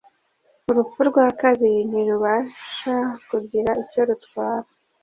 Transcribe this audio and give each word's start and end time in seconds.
urupfu 0.69 0.99
rwa 1.09 1.25
kabiri 1.41 1.79
ntirubasha 1.89 2.95
kugira 3.29 3.69
icyo 3.83 4.01
rutwara 4.09 4.67